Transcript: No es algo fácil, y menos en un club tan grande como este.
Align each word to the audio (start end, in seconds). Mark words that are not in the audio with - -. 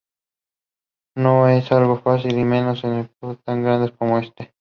No 1.15 1.47
es 1.47 1.71
algo 1.71 1.97
fácil, 1.99 2.35
y 2.39 2.43
menos 2.43 2.83
en 2.83 2.89
un 2.91 3.09
club 3.19 3.37
tan 3.43 3.61
grande 3.61 3.95
como 3.95 4.17
este. 4.17 4.49